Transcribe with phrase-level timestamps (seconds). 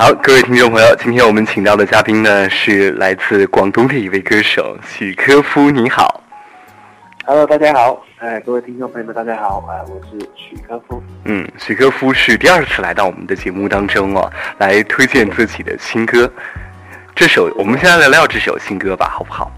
[0.00, 6.22] 好，各位听众朋友，今天我们请到的嘉宾呢是来自广东的一位歌手许科夫，你好。
[7.26, 11.02] Hello，大家好，哎，各位听众朋友们，大家好，啊，我是许科夫。
[11.24, 16.32] 嗯，许科夫是第二次来到我们的节目当中哦，来推荐自己的新歌。
[17.16, 19.50] 这首我们先来聊聊这首新歌吧，好不好？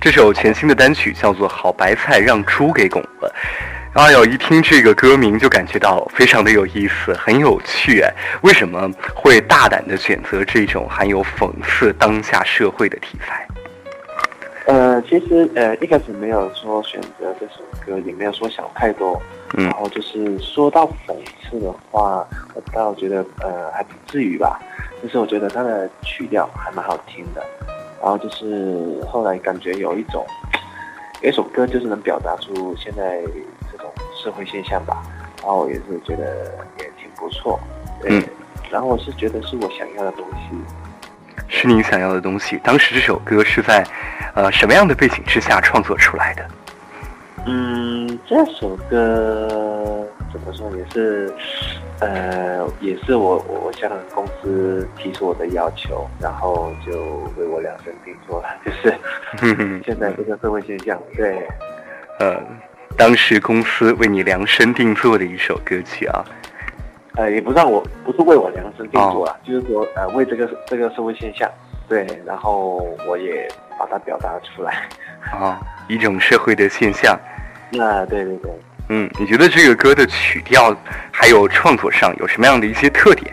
[0.00, 3.28] 这首全新的单曲叫做《好白菜让猪给拱了》。
[3.98, 8.14] 哎呦，一听这个歌名就感觉到非常的有意思，很有趣哎。
[8.42, 13.44] 为什么会大胆的选择这种含有讽刺当下社会的题材？
[14.66, 19.20] 呃，其实呃一开始没有说选择这首歌，也没有说想太多。
[19.54, 22.24] 嗯然后就是说到讽刺的话，
[22.54, 24.60] 我倒觉得呃还不至于吧。
[25.02, 27.44] 就是我觉得它的曲调还蛮好听的。
[28.00, 30.24] 然后就是后来感觉有一种
[31.20, 33.20] 有一首歌就是能表达出现在
[34.28, 35.02] 社会现象吧。
[35.38, 37.58] 然后我也是觉得也挺不错。
[38.02, 38.18] 对。
[38.18, 38.24] 嗯
[38.70, 40.54] 然后我是觉得是我想要的东西。
[41.48, 42.60] 是你想要的东西。
[42.62, 43.82] 当时这首歌是在
[44.34, 46.46] 呃什么样的背景之下创作出来的？
[47.46, 51.32] 嗯，这首歌怎么说也是，
[52.00, 56.92] 呃，也是我我我向公司提出我的要求，然后就
[57.38, 58.94] 为我量身定做了，就是
[59.86, 61.48] 现在这个社会现象，对，
[62.18, 62.38] 呃，
[62.98, 66.24] 当时公司为你量身定做的一首歌曲啊。
[67.14, 71.48] 呃，也不让我不是为我量身定做啊，就是说呃为这个这个社会现象，
[71.88, 72.76] 对，然后
[73.08, 74.88] 我也把它表达出来，
[75.32, 77.18] 啊，一种社会的现象。
[77.70, 78.50] 那对对对。
[78.88, 80.74] 嗯，你觉得这个歌的曲调
[81.12, 83.32] 还有创作上有什么样的一些特点？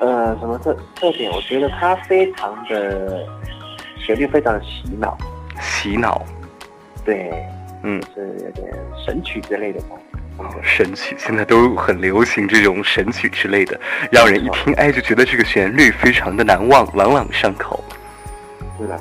[0.00, 1.30] 呃，什么特特点？
[1.32, 3.26] 我觉得它非常的
[3.98, 5.16] 旋律非常的洗脑，
[5.60, 6.22] 洗脑，
[7.04, 7.32] 对，
[7.84, 8.66] 嗯，是有点
[9.04, 9.90] 神曲之类的风
[10.36, 10.58] 风格。
[10.62, 13.78] 神曲现在都很流行这种神曲之类的，
[14.10, 17.84] 让人一听哎就觉得这个旋律非常的难忘，朗朗上口。
[18.76, 19.00] 是的，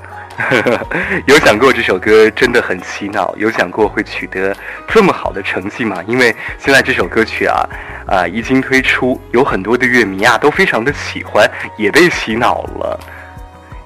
[1.25, 3.33] 有想过这首歌真的很洗脑？
[3.37, 4.55] 有想过会取得
[4.87, 6.03] 这么好的成绩吗？
[6.05, 7.67] 因为现在这首歌曲啊，
[8.05, 12.99] 啊、一经推出，有很多的乐迷啊都非常的喜欢，也被洗脑了。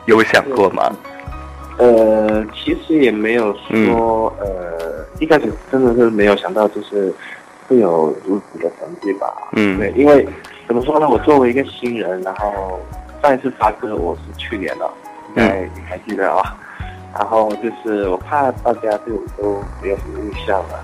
[0.07, 0.91] 有想过吗？
[1.77, 7.13] 呃，其实也没有说，呃，一开始真的是没有想到，就是
[7.67, 9.27] 会有如此的成绩吧。
[9.53, 9.77] 嗯。
[9.77, 10.27] 对，因为
[10.67, 12.79] 怎么说呢，我作为一个新人，然后
[13.21, 14.91] 上一次发歌我是去年了，
[15.29, 16.57] 应该你还记得啊、
[17.13, 20.83] 然后就是我怕大家对我都没有什么印象了，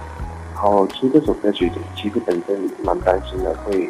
[0.54, 3.90] 然后出这首歌曲，其实本身蛮担心的，会会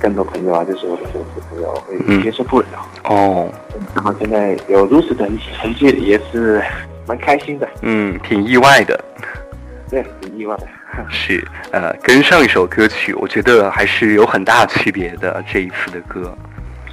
[0.00, 2.66] 更多朋友啊，就是我的粉丝朋友会嗯接受不了。
[3.04, 3.48] 哦，
[3.94, 5.28] 然后现在有如此的
[5.60, 6.62] 成绩，也是
[7.06, 8.98] 蛮开心的，嗯，挺意外的。
[9.90, 10.66] 对，挺意外的。
[11.10, 15.42] 是，呃，跟上一首歌曲，我觉得还是有很大区别的。
[15.52, 16.32] 这一次的歌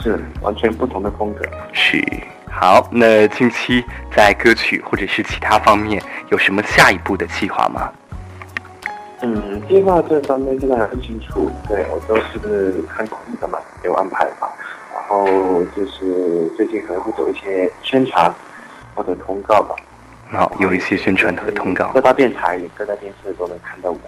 [0.02, 1.46] 是完全不同的风格。
[1.72, 2.04] 是
[2.50, 2.90] 好。
[2.92, 3.84] 那近期
[4.16, 7.90] 在歌曲或者是其他方面有什么下一步的计划吗？
[9.22, 14.52] 嗯，计划这方面现在还不清楚，对我都是看公司怎么给我安排吧。
[14.94, 15.26] 然后
[15.76, 18.34] 就是最近可能会走一些宣传
[18.96, 19.76] 或者通告吧。
[20.32, 22.02] 好、有一些宣传和通告各。
[22.02, 24.00] 大电台、各大电视都能看到我。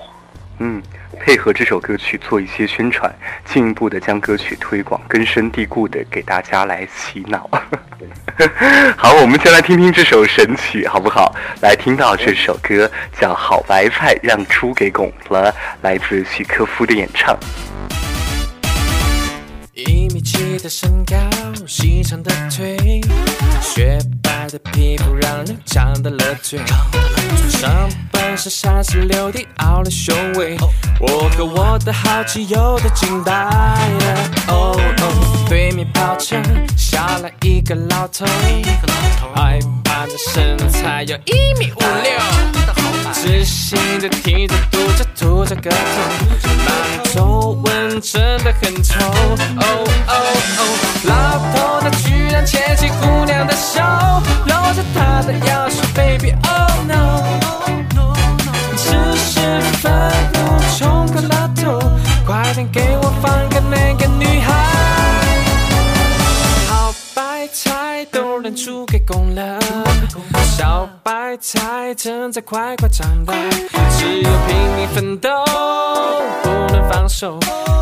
[0.60, 0.82] 嗯，
[1.20, 7.50] 配合这首歌曲做一些宣传，进一步的将歌曲推广，根深蒂固的给大家来洗脑。
[8.98, 11.36] 好，我们先来听听这首神曲，好不好？
[11.62, 17.38] 来听到这首歌叫《好白菜让猪给拱了》，来自许克夫的演唱。
[20.24, 21.18] 一米七的身高，
[21.68, 23.02] 细长的腿，
[23.62, 26.60] 雪白的皮肤让人长到了嘴。
[27.50, 30.58] 上半身三十六滴凹了胸围，
[31.02, 34.32] 我和我的好基友都惊呆了。
[34.48, 36.38] 哦哦，对面跑车
[36.78, 38.26] 下来一个老头，
[39.36, 45.78] 矮胖的身材有一米五六，自信的听着嘟着吐着个头，
[46.66, 48.96] 那皱纹真的很丑。
[49.58, 49.88] 哦，
[71.34, 73.34] 白菜正在快快长大，
[73.98, 75.30] 只有拼命奋斗，
[76.44, 77.40] 不能放手。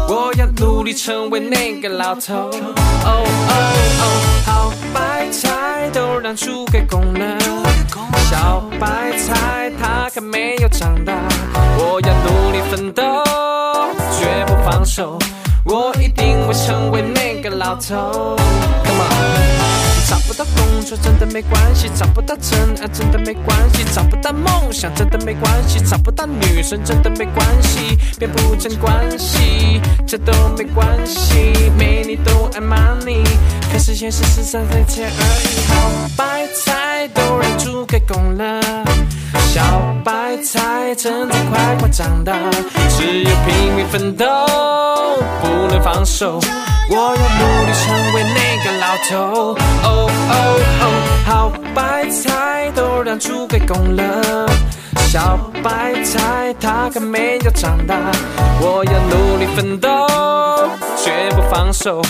[0.07, 2.33] 我要努力成为那个老头。
[2.33, 2.51] 哦
[3.03, 3.11] 哦
[3.99, 4.05] 哦，
[4.45, 7.37] 好白菜都让猪给拱了，
[8.29, 11.13] 小白菜它还没有长大，
[11.77, 13.03] 我要努力奋斗，
[14.17, 15.19] 绝不放手。
[15.65, 18.37] 我一定会成为那个老头。
[20.11, 33.23] 找不到工作真的没关系，找不到真爱真的没关系，找不到梦想真的没关系，找不到女生真的没关系，变不成关系，这都没关系，没你都爱 money，
[33.71, 35.65] 可是现实是三分钱而已。
[35.71, 38.61] 好白菜都让猪给拱了，
[39.53, 42.33] 小白菜正在快快长大，
[42.97, 44.25] 只有拼命奋斗，
[45.41, 46.41] 不能放手。
[46.93, 49.55] 我要努力成为那个老头。
[49.55, 50.85] 哦哦哦，
[51.25, 54.45] 好白菜都让猪给拱了，
[55.09, 57.95] 小白菜它还没有长大。
[58.59, 59.89] 我要努力奋斗，
[61.01, 62.01] 绝不放手。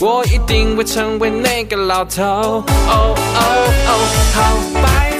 [0.00, 2.22] 我一定会成为那个老头。
[2.22, 3.42] 哦哦
[3.88, 3.92] 哦，
[4.34, 4.40] 好
[4.80, 5.17] 白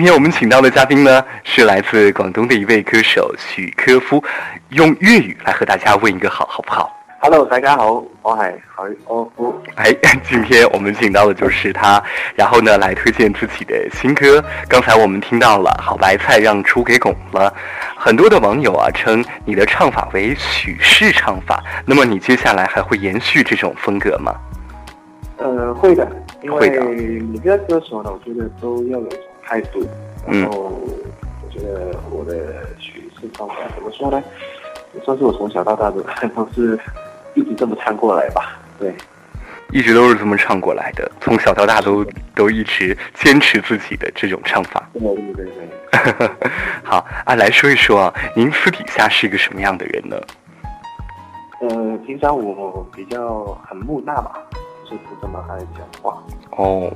[0.00, 4.24] 今天我们请到的嘉宾呢，是来自广东的一位歌手许科夫，
[4.70, 9.62] 用粤语来和大家问一个好，好不好？Hello，大家好，我係許柯夫。
[9.74, 9.94] 哎，
[10.26, 12.02] 今天我们请到的就是他，
[12.34, 14.42] 然后呢，来推荐自己的新歌。
[14.66, 17.50] 刚才我们听到了《好白菜让猪给拱了》，
[17.94, 21.62] 很多的网友啊称你的唱法为许氏唱法。
[21.84, 24.34] 那么你接下来还会延续这种风格吗？
[25.36, 26.10] 呃，会的，
[26.42, 29.08] 因会的为每个歌手呢，我觉得都要有
[29.50, 29.84] 态度。
[30.28, 30.70] 嗯然后，
[31.42, 34.22] 我觉得我的曲式方法怎么说呢？
[34.94, 36.02] 也算是我从小到大的
[36.36, 36.78] 都是
[37.34, 38.60] 一直这么唱过来吧。
[38.78, 38.94] 对，
[39.72, 42.04] 一直都是这么唱过来的，从小到大都
[42.34, 44.88] 都一直坚持自己的这种唱法。
[44.92, 46.30] 对对对对。
[46.84, 50.16] 好啊，来说一说啊，您私底下是一个什么样的人呢？
[51.60, 54.38] 呃，平常我比较很木讷吧，
[54.84, 56.22] 就是不怎么爱讲话。
[56.52, 56.90] 哦，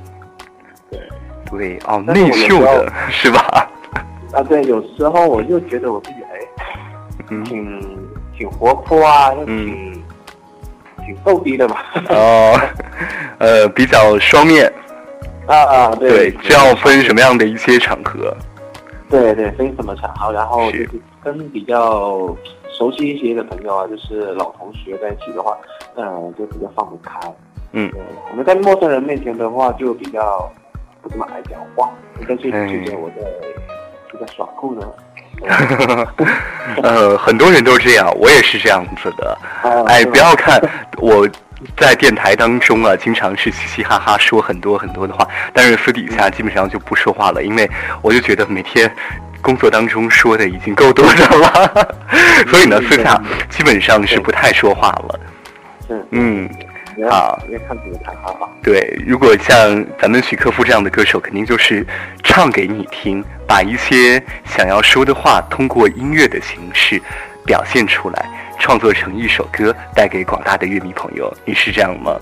[0.95, 1.09] 对。
[1.51, 3.69] 对哦，内秀的 是吧？
[4.33, 6.39] 啊，对，有时候我就觉得我自己哎，
[7.29, 7.81] 嗯，挺
[8.35, 10.03] 挺活泼啊，又挺、
[11.05, 11.77] 挺逗逼的嘛。
[12.09, 12.59] 哦，
[13.37, 14.65] 呃，比较双面，
[15.47, 18.35] 啊啊，对，对，这要分什么样的一些场合？
[19.07, 20.89] 对对，分什么场合，然后就是
[21.23, 22.35] 跟比较
[22.77, 25.55] 熟悉一些的朋友啊，就是老同学在一起的话，
[25.95, 27.19] 嗯、就比较放不开。
[27.71, 27.89] 嗯，
[28.31, 30.51] 我们在陌生人面前的话，就比较
[31.05, 31.91] 不怎么爱讲话，
[32.27, 33.17] 但是哎就觉得我在
[34.11, 34.81] 就在耍酷呢。
[36.81, 39.37] 呃，很多人都这样，我也是这样子的。
[39.61, 40.59] 啊哎，不要看
[40.97, 41.29] 我
[41.77, 47.69] 在电台当中啊，经常是嘻嘻哈哈说很多很多的话，但是私底下基本上就不说话了，因为
[48.01, 48.91] 我就觉得每天
[49.43, 51.87] 工作当中说的已经够多的了，
[52.49, 55.19] 所以呢，私下基本上是不太说话了。
[55.87, 56.49] 是，嗯，
[57.09, 58.49] 好你要看怎么谈话吧。
[58.63, 61.85] 对，如果像咱们许克夫这样的歌手，肯定就是
[62.23, 67.01] 唱给你听，把一些想要说的话通过音乐的形式
[67.45, 68.25] 表现出来，
[68.59, 71.31] 创作成一首歌，带给广大的乐迷朋友。
[71.43, 72.17] 你是这样吗？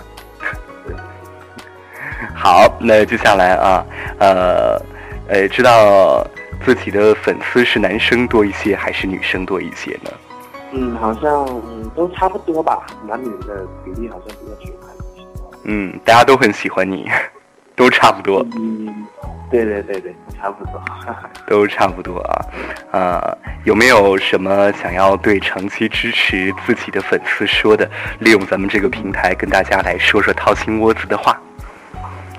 [2.33, 3.85] 好，那接下来啊，
[4.17, 4.81] 呃，
[5.27, 6.25] 呃，知道
[6.65, 10.11] 自己的粉丝是男生多一些还是女生多一些呢？
[10.73, 14.89] 嗯，好像嗯都差不多吧，男女的比例好像比较均衡。
[15.65, 17.09] 嗯，大家都很喜欢你，
[17.75, 18.45] 都差不多。
[18.55, 19.05] 嗯，
[19.51, 20.81] 对对对对，差不多。
[21.45, 22.45] 都差不多啊，
[22.91, 27.87] 呃，有没有什么想要对长期支持自己的粉丝说的？
[28.19, 31.39] 利用咱们这个平台跟大家来说说掏心窝子的话。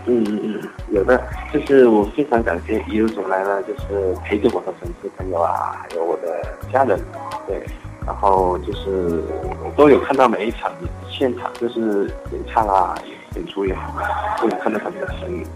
[0.06, 1.22] 嗯嗯嗯，有的，
[1.52, 6.98] 就是我非常感谢一路走来呢，就是陪着我的粉丝朋友啊，还有我的家人，
[7.46, 7.62] 对，
[8.06, 9.22] 然后就是
[9.64, 10.70] 我都有看到每一场
[11.10, 12.94] 现场，就是演唱啊、
[13.34, 13.94] 演出也好，
[14.40, 15.46] 都有看到他们的身影，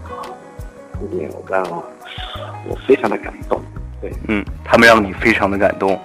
[0.99, 1.63] 这点我让
[2.67, 3.61] 我非常的感动，
[4.01, 4.11] 对。
[4.27, 5.99] 嗯，他们让你非常的感动，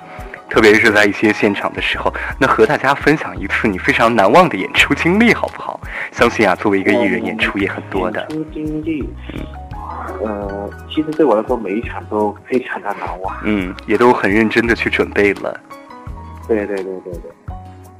[0.50, 2.12] 特别是在一些现场的时候。
[2.38, 5.80] 那和大家分享一次你非常难忘的演出经历好不好？
[6.12, 8.38] 相信啊，作为一个艺人，演出也很多的演。
[8.38, 9.08] 出经历，
[10.22, 13.34] 呃，其实对我来说每一场都非常的难忘。
[13.44, 15.58] 嗯，也都很认真的去准备了。
[16.46, 17.30] 对对对对对。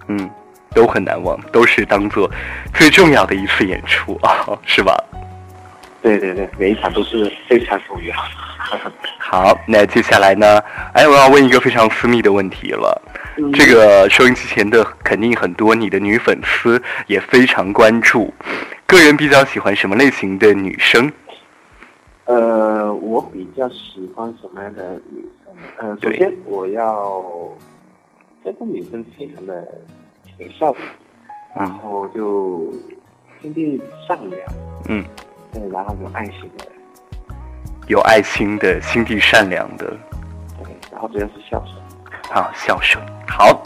[0.09, 0.31] 嗯，
[0.75, 2.31] 都很难忘，都是当做
[2.75, 4.95] 最重要的一次演出啊， 是吧？
[6.03, 8.15] 对对对，每一场都是非常重要。
[9.19, 10.63] 好，那接下来呢？
[10.93, 13.03] 哎，我要问一个非常私密的问题了。
[13.37, 18.33] 嗯这个收音机前的肯定很多你的女粉丝也非常关注。
[18.87, 21.11] 个人比较喜欢什么类型的女生？
[22.27, 25.55] 呃，我比较喜欢什么样的女生？
[25.79, 27.21] 呃，首先我要
[28.45, 29.67] 这个女生非常的
[30.37, 30.79] 有效率，
[31.57, 32.71] 然嗯后就
[33.41, 34.41] 心地善良，
[34.89, 35.03] 嗯，
[35.51, 36.67] 对，然后有爱心的，
[37.89, 39.87] 有爱心的，心地善良的，
[40.63, 41.83] 对，然后主要是孝顺。
[42.31, 43.03] 啊，孝顺。
[43.29, 43.63] 好，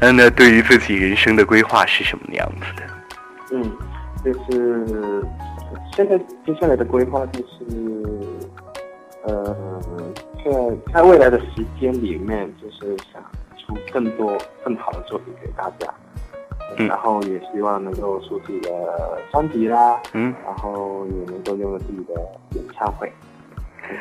[0.00, 2.82] 嗯，那对于自己人生的规划是什么样子的？
[3.52, 3.62] 嗯，
[4.24, 5.24] 就是
[5.92, 7.64] 现在接下来的规划就是，
[9.24, 9.56] 呃，
[10.44, 13.22] 在在未来的时间里面，就是想
[13.66, 15.92] 出更多更好的作品给大家，
[16.76, 22.14] 嗯然后也希望能够出自己的专辑啦，嗯然后也能够拥有自己的
[22.52, 23.12] 演唱会，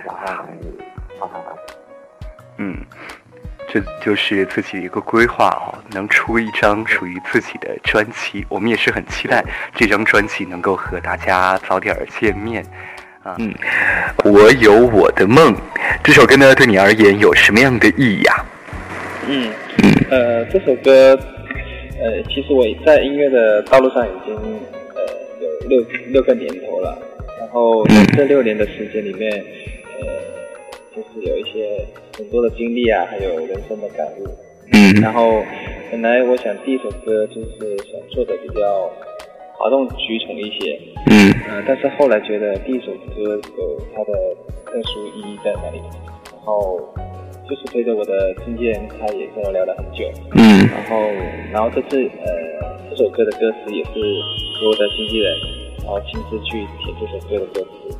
[0.05, 0.57] 然后来
[1.19, 1.60] 发发大家。
[2.57, 2.77] 嗯，
[3.67, 8.45] 这就是自己的一个规划哦，能出一张属于自己的专辑。
[8.48, 9.43] 我们也是很期待
[9.74, 12.63] 这张专辑能够和大家早点儿见面。
[13.24, 13.51] 啊，嗯，
[14.24, 15.55] 我有我的梦，
[16.03, 18.45] 这首歌呢对你而言有什么样的意义呀、
[19.27, 19.50] 嗯，
[20.12, 21.17] 呃，这首歌，
[22.00, 25.01] 呃，其实我在音乐的道路上已经呃
[25.41, 26.96] 有六六个年头了，
[27.39, 29.32] 然后在这六年的时间里面，
[30.00, 30.08] 呃，
[30.96, 31.84] 就是有一些
[32.15, 34.27] 很多的经历啊，还有人生的感悟。
[34.72, 35.01] 嗯。
[35.01, 35.44] 然后
[35.89, 38.88] 本来我想第一首歌就是想做的比较
[39.53, 40.79] 哗众取宠一些，
[41.10, 41.34] 嗯。
[41.50, 44.13] 呃，但是后来觉得第一首歌有它的
[44.65, 45.79] 特殊意义在那里，
[46.32, 46.79] 然后
[47.50, 50.68] 就是随着我的经纪人，他也跟我聊了很久，嗯。
[50.68, 51.02] 然后
[51.52, 55.34] 然后这次呃这首歌的歌词也是由我的经纪人，
[55.84, 57.98] 然后亲自去写这首歌的歌词，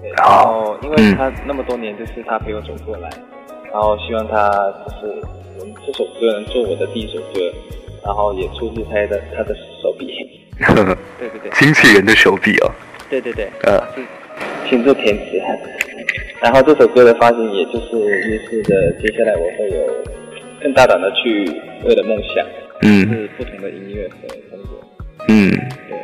[0.00, 3.10] 对，然后因为他那么多年就是他陪我走过来，
[3.72, 4.50] 然后希望他
[4.84, 5.22] 就是
[5.58, 7.52] 我们这首歌能做我的第一首歌，
[8.04, 10.12] 然后也出自他的他的手笔，
[10.60, 11.50] 呵呵，对对对。
[11.52, 12.70] 经纪人的手笔哦，
[13.10, 13.82] 对对对，呃。
[13.94, 14.02] 是
[14.68, 15.40] 亲自填词，
[16.40, 17.96] 然后这首歌的发行，也就是
[18.28, 19.84] 预示着接下来我会有
[20.62, 21.44] 更大胆的去
[21.84, 22.46] 为了梦想，
[22.82, 23.08] 嗯。
[23.08, 24.68] 是不同的音乐和风格，
[25.28, 25.50] 嗯，
[25.88, 25.98] 对，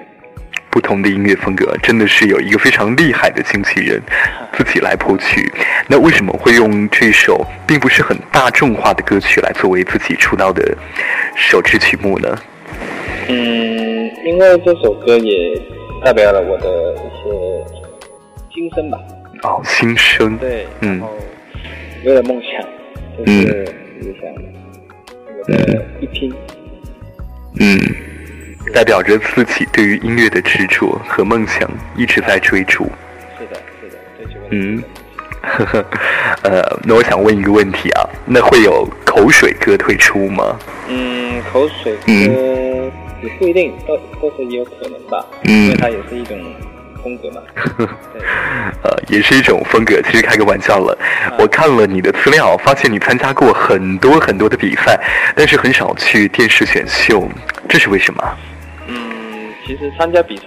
[0.70, 4.02] 不同的音乐风格，真的是有一个非常厉害的经纪人
[4.52, 5.52] 自己来谱曲。
[5.88, 10.76] 那为什么会用这首并不是很大众化的歌曲来作为自己出道的
[11.36, 12.36] 首支曲目呢？
[13.28, 15.60] 嗯，因为这首歌也
[16.04, 17.30] 代表了我的一些
[18.52, 18.98] 心声吧，
[19.44, 20.98] 哦，新生，对，嗯。
[20.98, 21.12] 然后
[22.04, 22.60] 为了梦想，
[23.16, 23.64] 就是
[24.00, 24.30] 也想
[25.38, 26.32] 我的一拼，
[27.60, 27.78] 嗯，
[28.72, 32.90] 代表着自己对于音乐的执着和梦想一直在追逐。
[33.38, 34.82] 是的，是的，追求嗯
[35.42, 35.84] 呵呵，
[36.44, 40.58] 呃，那我想问一个问题啊，那会有口水歌退出吗？
[40.88, 42.90] 嗯，口水歌嗯。
[43.22, 45.64] 也不一定，到或者也有可能吧，嗯。
[45.66, 46.38] 因为它也是一种
[47.04, 47.40] 风格嘛。
[48.82, 50.00] 呃，也是一种风格。
[50.02, 50.98] 其实开个玩笑了，
[51.38, 54.98] 我看了你的资料，发现你参加过很多很多的比赛，
[55.36, 57.28] 但是很少去电视选秀，
[57.68, 58.24] 这是为什么？
[58.88, 60.44] 嗯，其实参加比赛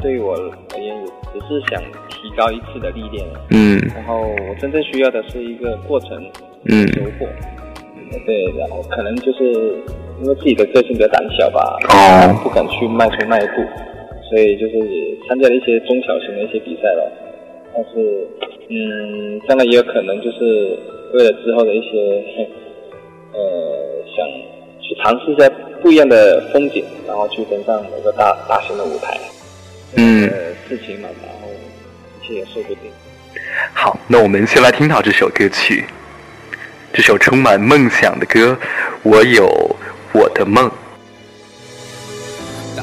[0.00, 6.10] 对于我而言也只是想提高一次的历练，嗯然后我真正需要的是一个过程
[6.68, 7.26] 嗯收获。
[8.24, 9.44] 对，然后可能就是
[10.22, 13.64] 因为自己的个性比较胆小吧，哦不敢去迈出那一步，
[14.28, 17.12] 所以就是也参加了一些中小型的一些比赛了。
[17.74, 18.26] 但是，
[18.68, 20.78] 嗯，当然也有可能就是
[21.12, 22.18] 为了之后的一些，
[23.32, 24.26] 呃，想
[24.80, 25.46] 去尝试一下
[25.82, 29.18] 不一样的风景，然后去登上某个大大型的舞台。
[29.96, 31.48] 嗯呃，事情嘛，然后
[32.18, 32.90] 一切也说不定。
[33.74, 35.84] 好，那我们先来听到这首歌曲，
[36.92, 38.58] 这首充满梦想的歌，
[39.02, 39.76] 我有
[40.14, 40.70] 我的梦。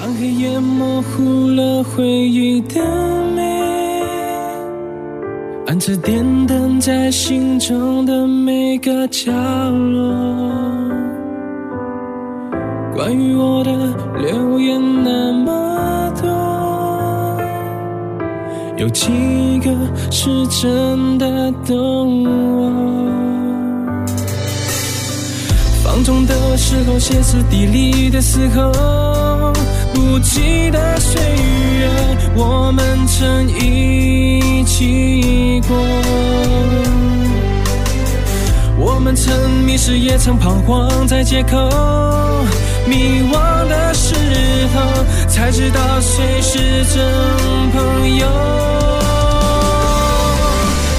[0.03, 2.81] 当黑夜模糊了回忆的
[3.33, 3.41] 美，
[5.65, 10.13] 暗着点灯在心中的每个角落。
[12.93, 13.71] 关于我的
[14.19, 16.29] 留言那么多，
[18.75, 19.07] 有几
[19.59, 19.71] 个
[20.11, 22.69] 是真的懂我？
[25.81, 29.53] 放纵的时候，歇斯底里的时候，
[30.03, 31.89] 无际的岁月，
[32.35, 35.77] 我们曾一起过。
[38.77, 41.57] 我们曾迷失也曾彷徨在街口，
[42.85, 44.13] 迷惘的时
[44.73, 44.81] 候
[45.27, 47.01] 才知道谁是真
[47.71, 48.27] 朋友。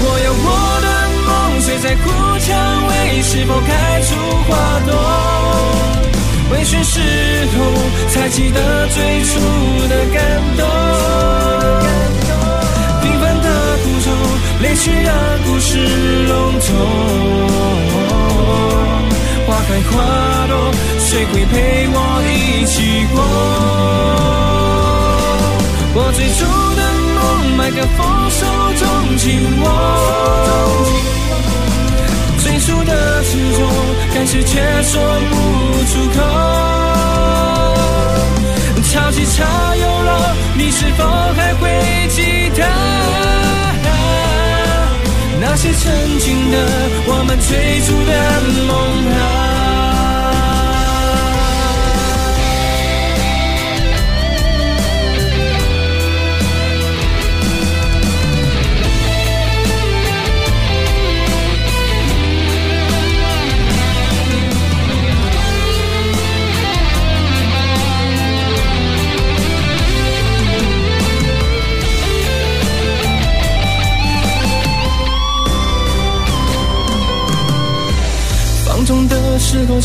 [0.01, 0.47] 我有我
[0.81, 0.87] 的
[1.27, 2.09] 梦，谁在哭
[2.39, 2.47] 蔷
[2.87, 3.53] 薇是否
[8.15, 9.39] 才记得最初
[9.89, 10.23] 的感
[10.55, 10.65] 动，
[13.01, 13.47] 平凡的
[13.83, 14.07] 苦衷，
[14.61, 15.13] 泪水让
[15.45, 15.77] 故事
[16.25, 16.67] 笼统。
[19.45, 19.93] 花开花
[20.47, 20.53] 落，
[20.97, 21.53] 谁会陪
[21.91, 23.15] 我一起过？
[25.93, 26.39] 我最初
[26.73, 26.81] 的
[27.15, 27.17] 梦，
[27.57, 27.99] 麦克风
[28.31, 28.39] 手
[28.79, 28.83] 中
[29.17, 29.25] 紧
[29.61, 29.63] 握。
[32.39, 32.91] 最初的
[33.23, 33.59] 执着，
[34.15, 34.53] 但是却
[34.83, 34.93] 说
[35.29, 35.33] 不
[35.91, 36.84] 出口。
[39.15, 39.45] 潮起潮
[39.75, 41.69] 有了，你是否还会
[42.09, 42.67] 记得
[45.39, 46.57] 那些曾经的
[47.07, 48.11] 我们最初的
[48.67, 48.75] 梦
[49.15, 49.64] 啊？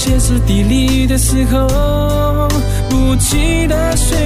[0.00, 2.48] 歇斯底里的时候，
[2.88, 4.16] 不羁的岁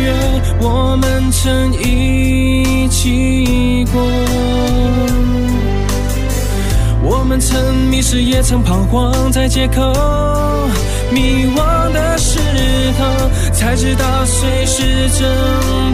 [0.00, 0.14] 月，
[0.58, 4.00] 我们曾一起过。
[7.02, 9.92] 我们曾迷失，也曾彷徨在街口，
[11.12, 12.38] 迷惘的时
[12.98, 13.04] 候，
[13.52, 15.28] 才知道谁是真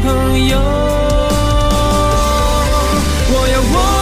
[0.03, 0.59] 朋友。
[3.37, 3.93] 我要我，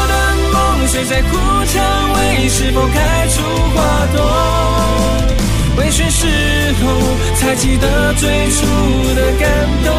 [1.02, 1.28] 谁在哭
[1.66, 1.82] 蔷
[2.14, 3.42] 薇是否开出
[3.74, 4.22] 花朵？
[5.76, 6.26] 微醺时
[6.80, 6.84] 候
[7.34, 8.64] 才记得最初
[9.16, 9.50] 的感
[9.84, 9.92] 动，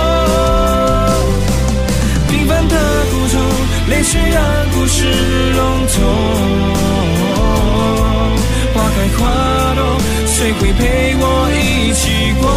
[2.30, 2.76] 平凡的
[3.12, 3.42] 苦衷，
[3.90, 4.42] 泪水让
[4.72, 5.04] 故事
[5.52, 5.96] 笼统。
[8.74, 9.22] 花开花
[9.74, 12.50] 落，谁会陪我一起过？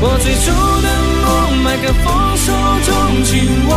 [0.00, 0.46] 我最初
[0.80, 0.88] 的
[1.24, 2.52] 梦，麦克风手
[2.86, 2.90] 中
[3.24, 3.32] 紧
[3.68, 3.70] 握。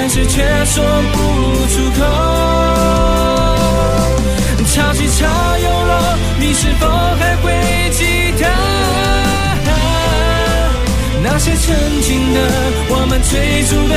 [0.00, 1.18] 但是却说不
[1.66, 2.00] 出口。
[4.72, 5.26] 潮起潮
[5.58, 5.92] 又落，
[6.38, 6.86] 你是否
[7.18, 7.50] 还会
[7.90, 8.46] 记得
[11.20, 12.38] 那些曾经的
[12.90, 13.94] 我们最初的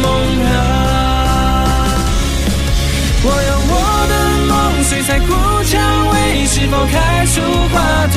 [0.00, 0.06] 梦
[0.46, 0.54] 啊？
[3.24, 3.74] 我有我
[4.08, 4.14] 的
[4.46, 4.50] 梦，
[4.84, 5.26] 谁在哭
[5.64, 5.72] 蔷
[6.12, 7.74] 薇是否开出花
[8.14, 8.16] 朵？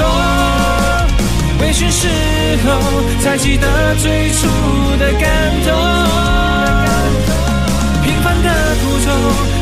[1.59, 2.07] 微醺时
[2.63, 2.67] 候
[3.23, 4.45] 才记得最初
[4.99, 5.23] 的感
[5.65, 5.71] 动，
[8.43, 9.07] 的苦衷，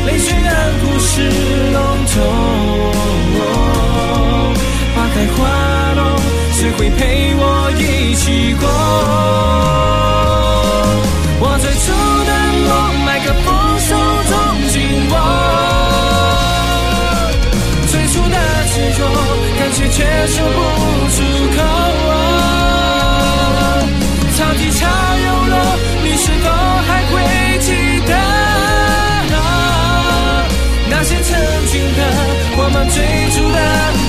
[0.06, 1.10] 泪水让故事
[1.72, 1.76] 笼
[2.12, 2.14] 统。
[4.94, 5.38] 花开花
[5.96, 6.00] 落，
[6.52, 7.00] 谁会陪
[7.36, 7.42] 我
[7.78, 7.80] 一
[8.16, 8.62] 起过？
[11.40, 11.84] 我最初
[12.28, 12.30] 的
[12.68, 12.70] 梦，
[13.06, 13.46] 麦克风
[13.78, 13.88] 手
[14.28, 14.32] 中
[14.68, 14.74] 紧
[15.10, 15.14] 握，
[17.90, 18.36] 最初的
[18.72, 19.00] 执着，
[19.58, 20.58] 感觉却说不
[21.10, 21.16] 出
[21.56, 21.60] 口。
[32.88, 34.01] 最初的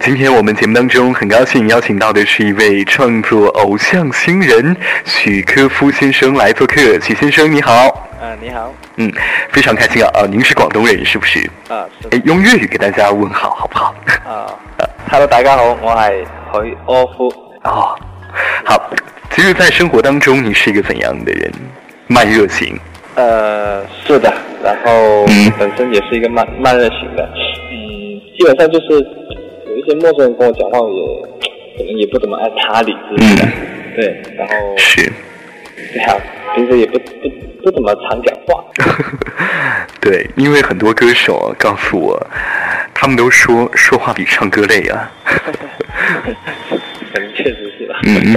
[0.00, 4.74] 今天我们节目当中很高兴邀请到的是一位创作偶像新人
[5.04, 6.98] 许科夫先生来做客。
[7.00, 7.88] 许先生你好。
[8.20, 8.72] 啊，你好。
[8.96, 9.12] 嗯，
[9.50, 10.08] 非常开心啊！
[10.14, 11.40] 啊，您是广东人是不是？
[11.68, 12.08] 啊，是。
[12.10, 13.94] 哎，用粤语给大家问好好不好？
[14.24, 14.46] 啊，
[15.10, 17.28] Hello，大家好，我係許柯夫。
[17.64, 17.94] 哦，
[18.64, 18.90] 好。
[19.30, 21.52] 其实，在生活当中，你是一个怎样的人？
[22.06, 22.78] 慢热型。
[23.14, 24.32] 呃，是的。
[24.64, 25.26] 然后，
[25.58, 27.28] 本身也是一个慢慢热型的。
[27.34, 27.76] 嗯，
[28.38, 29.06] 基本上就是。
[29.86, 31.02] 些陌生人跟我讲话，也
[31.78, 33.48] 可能也不怎么爱搭理之类的，
[33.96, 35.10] 对，然后是，
[35.92, 36.14] 对啊，
[36.54, 37.28] 平时也不不
[37.64, 38.62] 不怎么常讲话。
[40.00, 42.26] 对，因为很多歌手告诉我，
[42.92, 45.10] 他们都说说话比唱歌累啊。
[47.14, 48.00] 可能确实是吧。
[48.04, 48.36] 嗯，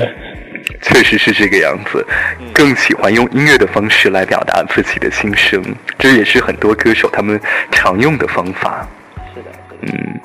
[0.82, 2.06] 确实是这个样子，
[2.54, 5.62] 更喜欢用音乐的方式来表达自己的心声，
[5.98, 7.40] 这也是很多歌手他们
[7.72, 8.88] 常用的方法。
[9.34, 9.50] 是的。
[9.82, 10.20] 嗯。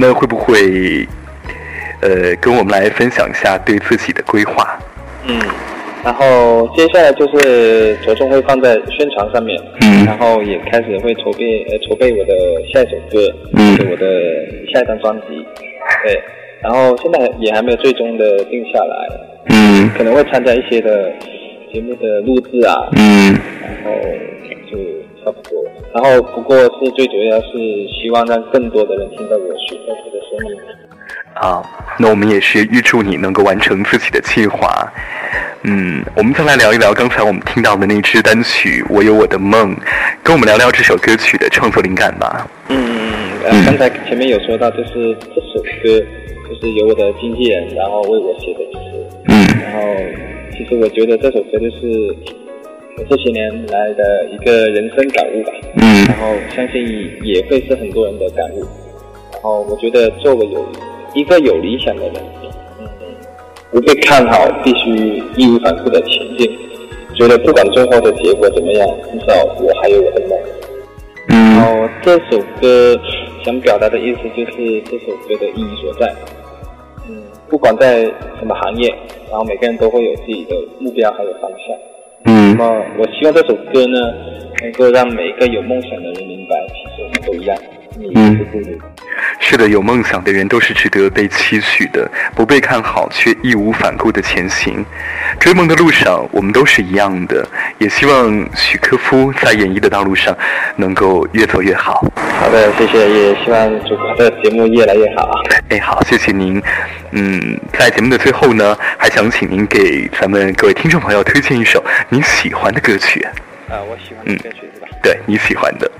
[0.00, 1.06] 那会不会
[2.00, 4.78] 呃跟我们来分享一下对自己的规划？
[5.26, 5.38] 嗯。
[6.02, 12.32] 然后接下来就是着重会放在宣传上面，嗯，然后也开始会筹备呃筹备我的
[12.72, 14.06] 下一首歌，嗯，我的
[14.72, 15.44] 下一张专辑，
[16.02, 16.18] 对，
[16.62, 18.96] 然后现在也还没有最终的定下来，
[19.50, 21.12] 嗯，可能会参加一些的
[21.70, 23.90] 节目的录制啊，嗯，然后
[25.92, 27.48] 然后不过是最主要是
[27.88, 30.60] 希望让更多的人听到我许歌词的声音。
[31.34, 31.62] 啊，
[31.98, 34.92] 那我们也是预祝你能够完成自己的计划。
[35.62, 39.74] 嗯，我们再来聊一聊刚才我们听到的那支单曲《我有我的梦》，
[40.22, 42.46] 跟我们聊聊这首歌曲的创作灵感吧。
[42.68, 43.12] 嗯，
[43.64, 45.98] 刚才前面有说到，就是这首歌
[46.48, 48.78] 就是由我的经纪人，然后为我写的词。
[49.28, 49.80] 嗯，然后
[50.52, 52.14] 其实我觉得这首歌就是
[53.08, 55.52] 这些年来的一个人生感悟吧。
[55.76, 56.82] 嗯，然后相信
[57.22, 58.60] 也会是很多人的感悟。
[59.32, 60.64] 然后我觉得作为有
[61.14, 62.14] 一个有理想的人，
[62.78, 62.86] 嗯，
[63.70, 66.50] 不被看好，必须义无反顾的前进。
[67.16, 70.38] 觉得不管最后的结果怎么样，至少我还有我的梦。
[71.28, 71.56] 嗯。
[71.56, 72.98] 然后这首歌
[73.44, 76.14] 想表达的意思就是这首歌的意义所在。
[77.08, 78.02] 嗯，不管在
[78.38, 78.88] 什么行业，
[79.30, 81.76] 然后每个人都会有自己的目标还有方向。
[82.50, 84.12] 那么我希望这首歌呢，
[84.60, 87.56] 能够让每一个有梦想的人明白，其实我们都一样。
[88.14, 88.46] 嗯，
[89.38, 94.84] 是的，有梦想的人都是值得被期许的，不被看好却义无反顾的前行。
[95.38, 97.46] 追梦的路上，我们都是一样的。
[97.78, 100.36] 也希望许科夫在演艺的道路上
[100.76, 102.02] 能够越走越好。
[102.16, 105.30] 好的，谢谢，也希望主播的节目越来越好。
[105.68, 106.60] 哎，好，谢谢您。
[107.10, 113.20] 嗯，在节目的最后呢，还想请您给咱们各位听众朋友推荐一首您喜欢的歌曲。
[113.68, 114.88] 啊，我喜欢的歌曲是吧？
[115.02, 115.90] 对你喜欢的。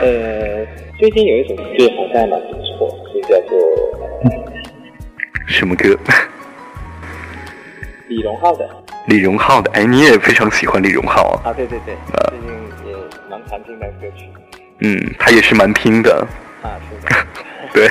[0.00, 0.89] 呃。
[1.00, 1.62] 最近有一首歌
[1.96, 3.58] 好像蛮不错，就叫做
[5.46, 5.98] 什么歌？
[8.08, 8.68] 李荣浩的。
[9.06, 11.48] 李荣浩的，哎，你也非常喜欢李荣浩啊？
[11.48, 11.96] 啊，对对对，
[12.28, 12.50] 最近
[12.86, 12.94] 也
[13.30, 14.26] 蛮常听的歌曲。
[14.80, 16.14] 嗯，他也是蛮拼的。
[16.60, 17.16] 啊，是的。
[17.72, 17.88] 对，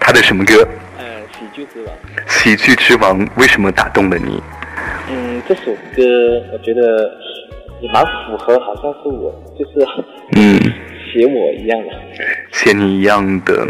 [0.00, 0.66] 他的什么歌？
[0.96, 1.04] 呃，
[1.38, 1.94] 喜剧之王。
[2.26, 4.42] 喜剧之王为什么打动了你？
[5.10, 7.10] 嗯，这首歌我觉得
[7.82, 9.86] 也蛮符合，好像是我就是
[10.34, 10.58] 嗯。
[11.16, 11.92] 写我一样的，
[12.52, 13.66] 写你一样的，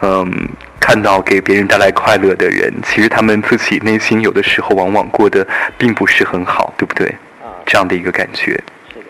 [0.00, 0.48] 嗯，
[0.80, 5.46] 看到给别人带来快乐的人，其实他们自己内心有的时候往往过得
[5.78, 7.06] 并不是很好，对不对？
[7.40, 8.60] 啊，这样的一个感觉。
[8.92, 9.04] 是的。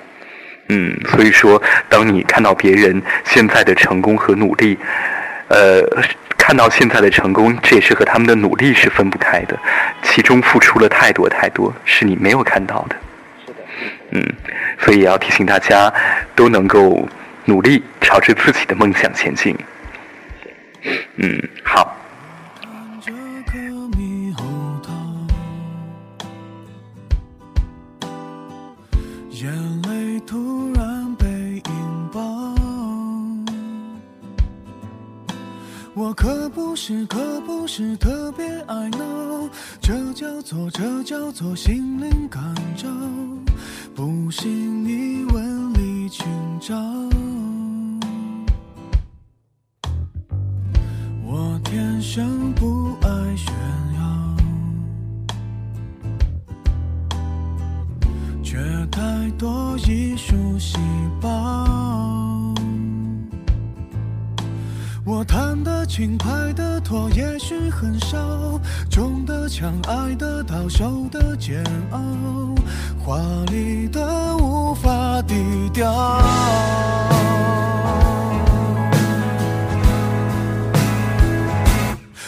[0.68, 4.76] 嗯，所以说，当你看到别人现在的成功和努力，
[5.48, 5.82] 呃，
[6.36, 9.58] 看到现在的成功，这也是和他们的努力是分不开的，
[10.02, 12.96] 其中付出了太多太多，是你没有看到的。
[13.46, 13.58] 是的。
[14.10, 14.22] 嗯，
[14.78, 15.90] 所以也要提醒大家，
[16.36, 17.08] 都能够。
[17.44, 19.56] 努力朝着自己的梦想前进。
[21.16, 21.96] 嗯，好。
[29.30, 32.20] 眼泪突然被引爆，
[35.94, 39.48] 我可不是，可不是特别爱闹，
[39.80, 42.88] 这叫做，这叫做心灵感召。
[43.96, 45.61] 不信你问
[46.12, 46.26] 紧
[46.60, 47.10] 张。
[51.24, 51.58] 我。
[51.72, 53.50] 天生不爱炫
[53.96, 54.36] 耀，
[58.44, 58.58] 却
[58.90, 60.76] 太多艺术细
[61.18, 61.24] 胞。
[65.02, 68.16] 我弹的轻，快的拖，也许很少，
[68.90, 71.98] 重的枪，爱的到，手的煎熬，
[72.98, 73.18] 华
[73.50, 75.34] 丽的无法低
[75.72, 75.92] 调。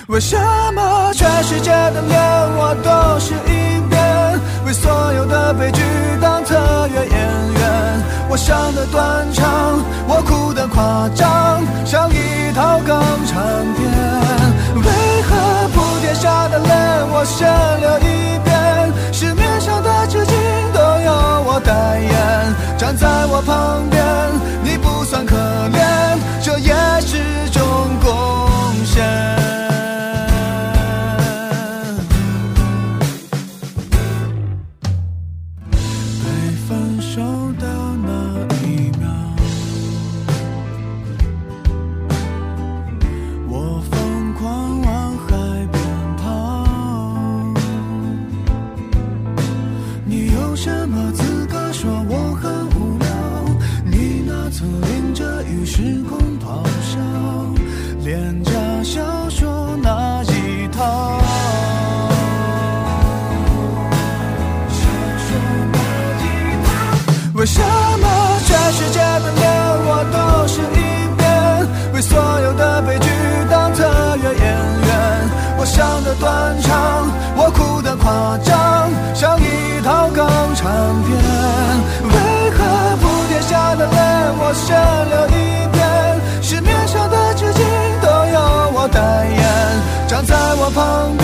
[0.09, 0.37] 为什
[0.75, 2.21] 么全世界的脸
[2.57, 4.41] 我都是一遍？
[4.67, 5.81] 为所有的悲剧
[6.21, 7.24] 当特约演？
[8.35, 13.41] 我想的断肠，我哭的夸张，像一套港产
[13.77, 13.87] 片。
[14.75, 16.69] 为何铺天下的泪
[17.13, 17.47] 我先
[17.79, 18.93] 流一遍？
[19.13, 20.33] 市面上的纸巾
[20.73, 24.05] 都由我代言，站在我旁边，
[24.65, 25.37] 你不算可
[25.71, 26.75] 怜，这也
[27.07, 27.49] 是
[84.65, 84.75] 想
[85.11, 85.85] 留一边
[86.41, 87.61] 市面上的纸巾
[88.01, 91.24] 都由我代言站在我旁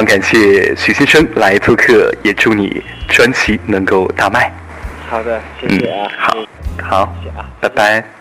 [0.00, 4.50] 常感谢许先生来做客，也祝你专辑能够大卖。
[5.10, 6.10] 好的，谢谢啊。
[6.16, 6.46] 好，
[6.82, 8.19] 好，谢谢啊，拜拜。